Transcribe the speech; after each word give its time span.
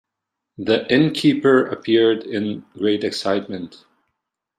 The 0.57 0.91
innkeeper 0.91 1.67
appeared 1.67 2.23
in 2.23 2.65
great 2.75 3.03
excitement. 3.03 3.85